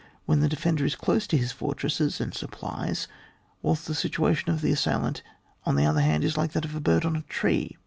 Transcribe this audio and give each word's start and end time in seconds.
when 0.25 0.39
the 0.39 0.49
defender 0.49 0.83
is 0.83 0.95
close 0.95 1.27
to 1.27 1.37
his 1.37 1.51
fortresses 1.51 2.19
and 2.19 2.33
sup 2.33 2.49
plies, 2.49 3.07
whilst 3.61 3.85
the 3.85 3.93
situation 3.93 4.49
of 4.49 4.61
the 4.61 4.71
assailant, 4.71 5.21
on 5.63 5.75
the 5.75 5.85
other 5.85 6.01
hand, 6.01 6.23
is 6.23 6.35
like 6.35 6.53
that 6.53 6.65
of 6.65 6.73
a 6.73 6.79
bird 6.81 7.05
on 7.05 7.15
a 7.15 7.21
tree. 7.21 7.77